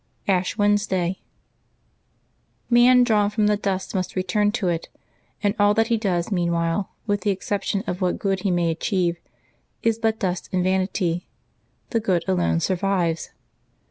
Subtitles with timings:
[0.27, 1.19] ASH WEDNESDAY.
[2.71, 4.89] j'Y^AN', drawn from the dust, must return to it,
[5.43, 8.71] and M4 all that he does meanwhile, with the exception of what good he may
[8.71, 9.17] achieve,
[9.83, 11.27] is but dust and vanity;
[11.91, 13.29] the good alone survives.